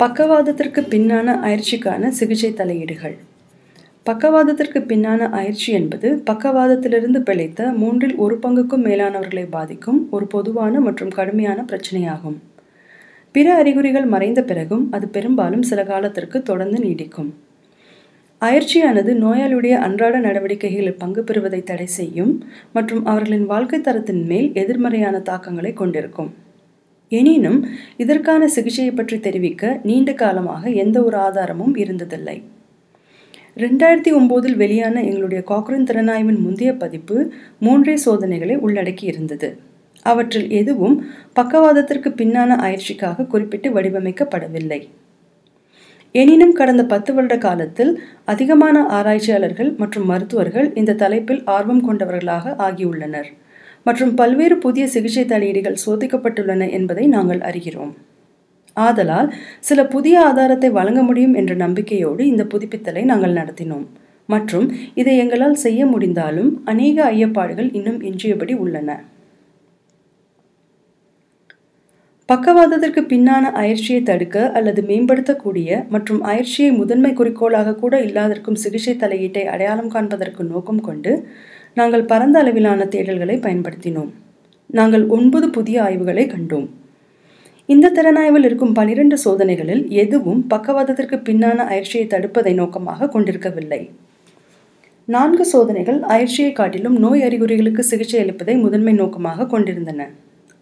[0.00, 3.14] பக்கவாதத்திற்கு பின்னான அயற்சிக்கான சிகிச்சை தலையீடுகள்.
[4.02, 11.64] பக்கவாதத்திற்கு பின்னான அயற்சி என்பது பக்கவாதத்திலிருந்து பிழைத்த மூன்றில் ஒரு பங்குக்கும் மேலானவர்களை பாதிக்கும் ஒரு பொதுவான மற்றும் கடுமையான
[11.70, 12.38] பிரச்சனையாகும்.
[13.32, 17.30] பிற அறிகுறிகள் மறைந்த பிறகும் அது பெரும்பாலும் சில காலத்திற்கு தொடர்ந்து நீடிக்கும்.
[18.40, 22.34] அயற்சியானது நோயாளியுடைய அன்றாட நடவடிக்கைகளில் பங்கு பெறுவதை தடை செய்யும்
[22.72, 26.46] மற்றும் அவர்களின் வாழ்க்கை தரத்தின் மேல் எதிர்மறையான தாக்கங்களை கொண்டிருக்கும்.
[27.08, 32.42] எனினும் இதற்கான சிகிச்சையை பற்றி தெரிவிக்க நீண்ட காலமாக எந்த ஒரு ஆதாரமும் இருந்ததில்லை.
[33.56, 37.16] ரெண்டாயிரத்தி ஒம்போதில் வெளியான எங்களுடைய காக்ரின் திறனாய்வின் முந்தைய பதிப்பு
[37.58, 39.58] மூன்றே சோதனைகளை உள்ளடக்கி இருந்தது.
[40.02, 40.96] அவற்றில் எதுவும்
[41.32, 44.80] பக்கவாதத்திற்கு பின்னான அயற்சிக்காக குறிப்பிட்டு வடிவமைக்கப்படவில்லை.
[46.12, 53.28] எனினும் கடந்த பத்து வருட காலத்தில் அதிகமான ஆராய்ச்சியாளர்கள் மற்றும் மருத்துவர்கள் இந்த தலைப்பில் ஆர்வம் கொண்டவர்களாக ஆகியுள்ளனர்.
[53.88, 57.92] மற்றும் பல்வேறு புதிய சிகிச்சை தலையீடுகள் சோதிக்கப்பட்டுள்ளன என்பதை நாங்கள் அறிகிறோம்.
[58.76, 59.28] ஆதலால்
[59.68, 63.86] சில புதிய ஆதாரத்தை வழங்க முடியும் என்ற நம்பிக்கையோடு இந்த புதுப்பித்தலை நாங்கள் நடத்தினோம்.
[64.28, 68.90] மற்றும் இதை எங்களால் செய்ய முடிந்தாலும் அநேக ஐயப்பாடுகள் இன்னும் எஞ்சியபடி உள்ளன.
[72.28, 79.92] பக்கவாதத்திற்கு பின்னான அயற்சியை தடுக்க அல்லது மேம்படுத்தக்கூடிய மற்றும் அயற்சியை முதன்மை குறிக்கோளாக கூட இல்லாதிருக்கும் சிகிச்சை தலையீட்டை அடையாளம்
[79.94, 81.12] காண்பதற்கு நோக்கம் கொண்டு
[81.78, 84.10] நாங்கள் பரந்த அளவிலான தேடல்களை பயன்படுத்தினோம்.
[84.70, 86.68] நாங்கள் ஒன்பது புதிய ஆய்வுகளை கண்டோம்.
[87.68, 93.80] இந்த திறனாய்வில் இருக்கும் பனிரெண்டு சோதனைகளில் எதுவும் பக்கவாதத்திற்கு பின்னான அயற்சியை தடுப்பதை நோக்கமாக கொண்டிருக்கவில்லை.
[95.08, 100.00] நான்கு சோதனைகள் அயற்சியை காட்டிலும் நோய் அறிகுறிகளுக்கு சிகிச்சை அளிப்பதை முதன்மை நோக்கமாக கொண்டிருந்தன.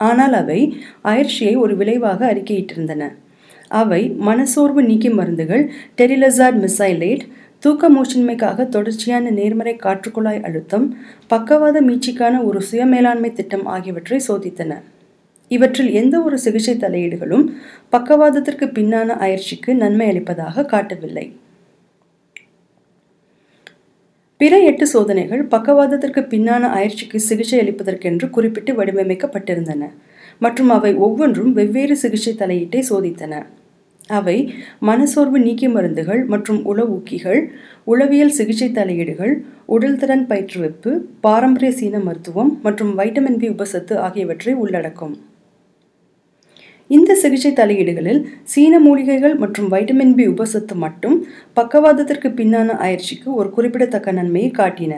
[0.00, 0.60] ஆனால் அவை
[1.10, 3.02] அயற்சியை ஒரு விளைவாக அறிக்கையிட்டிருந்தன.
[3.80, 5.64] அவை மனசோர்வு நீக்கி மருந்துகள்
[5.98, 7.24] டெரிலசாட் மிசைலேட்
[7.64, 10.86] தூக்க மூச்சின்மைக்காக தொடர்ச்சியான நேர்மறை காற்றுக்குழாய் அழுத்தம்
[11.26, 14.72] பக்கவாத மீட்சிக்கான ஒரு சுயமேலாண்மை திட்டம் ஆகியவற்றை சோதித்தன.
[15.48, 17.46] இவற்றில் எந்த ஒரு சிகிச்சை தலையீடுகளும்
[17.90, 21.26] பக்கவாதத்திற்கு பின்னான அயற்சிக்கு நன்மை அளிப்பதாக காட்டவில்லை.
[24.36, 29.92] பிற எட்டு சோதனைகள் பக்கவாதத்திற்கு பின்னான அயற்சிக்கு சிகிச்சை அளிப்பதற்கென்று குறிப்பிட்டு வடிவமைக்கப்பட்டிருந்தன
[30.38, 33.34] மற்றும் அவை ஒவ்வொன்றும் வெவ்வேறு சிகிச்சை தலையீட்டை சோதித்தன.
[34.08, 34.54] அவை
[34.88, 37.40] மனசோர்வு நீக்கி மருந்துகள் மற்றும் உளவூக்கிகள்
[37.84, 39.32] உளவியல் சிகிச்சை தலையீடுகள்
[39.68, 45.14] உடல்திறன் பயிற்றுவிப்பு பாரம்பரிய சீன மருத்துவம் மற்றும் வைட்டமின் பி உபசத்து ஆகியவற்றை உள்ளடக்கும்.
[46.90, 54.12] இந்த சிகிச்சை தலையீடுகளில் சீன மூலிகைகள் மற்றும் வைட்டமின் பி உபசத்து மட்டும் பக்கவாதத்திற்கு பின்னான அயற்சிக்கு ஒரு குறிப்பிடத்தக்க
[54.12, 54.94] நன்மையை காட்டின.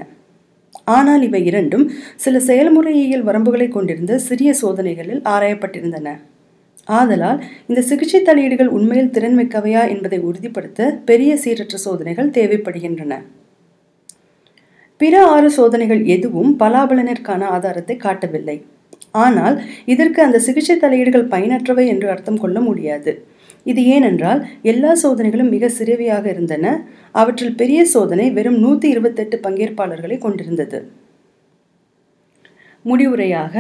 [0.84, 6.08] ஆனால் இவை இரண்டும் சில செயல்முறையியல் வரம்புகளை கொண்டிருந்த சிறிய சோதனைகளில் ஆராயப்பட்டிருந்தன.
[6.88, 13.14] ஆதலால் இந்த சிகிச்சை தலையீடுகள் உண்மையில் திறன்மிக்கவையா என்பதை உறுதிப்படுத்த பெரிய சீரற்ற சோதனைகள் தேவைப்படுகின்றன.
[14.96, 18.56] பிற ஆறு சோதனைகள் எதுவும் பலாபலனிற்கான ஆதாரத்தை காட்டவில்லை.
[19.10, 23.12] ஆனால் இதற்கு அந்த சிகிச்சை தலையீடுகள் பயனற்றவை என்று அர்த்தம் கொள்ள முடியாது.
[23.62, 26.66] இது ஏனென்றால் எல்லா சோதனைகளும் மிக சிறியவையாக இருந்தன.
[27.12, 30.80] அவற்றில் பெரிய சோதனை வெறும் நூற்றி இருபத்தெட்டு பங்கேற்பாளர்களை கொண்டிருந்தது.
[32.88, 33.54] முடிவுரையாக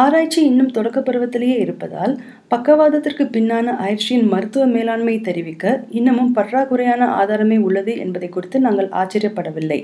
[0.00, 2.14] ஆராய்ச்சி இன்னும் தொடக்க பருவத்திலேயே இருப்பதால்
[2.48, 5.64] பக்கவாதத்திற்கு பின்னான ஆயிற்சியின் மருத்துவ மேலாண்மை தெரிவிக்க
[5.98, 9.80] இன்னமும் பற்றாக்குறையான ஆதாரமே உள்ளது என்பதை குறித்து நாங்கள் ஆச்சரியப்படவில்லை.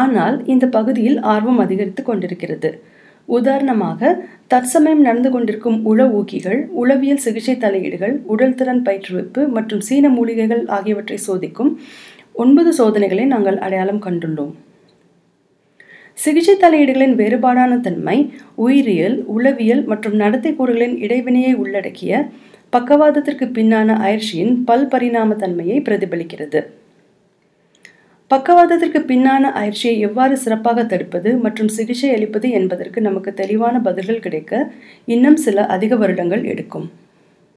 [0.00, 2.70] ஆனால் இந்த பகுதியில் ஆர்வம் அதிகரித்து கொண்டிருக்கிறது.
[3.28, 4.10] உதாரணமாக
[4.48, 11.72] தற்சமயம் நடந்து கொண்டிருக்கும் உள ஊக்கிகள் உளவியல் சிகிச்சை தலையீடுகள் உடல்திறன் பயிற்றுவிப்பு மற்றும் சீன மூலிகைகள் ஆகியவற்றை சோதிக்கும்
[12.44, 14.54] ஒன்பது சோதனைகளை நாங்கள் அடையாளம் கண்டுள்ளோம்.
[16.18, 18.16] சிகிச்சை தலையீடுகளின் வேறுபாடான தன்மை
[18.66, 22.12] உயிரியல் உளவியல் மற்றும் நடத்தை கூறுகளின் இடைவினையை உள்ளடக்கிய
[22.70, 26.60] பக்கவாதத்திற்கு பின்னான அயற்சியின் பல் பரிணாம தன்மையை பிரதிபலிக்கிறது.
[28.30, 34.52] பக்கவாதத்திற்கு பின்னான அயற்சியை எவ்வாறு சிறப்பாக தடுப்பது மற்றும் சிகிச்சை அளிப்பது என்பதற்கு நமக்கு தெளிவான பதில்கள் கிடைக்க
[35.14, 36.86] இன்னும் சில அதிக வருடங்கள் எடுக்கும்.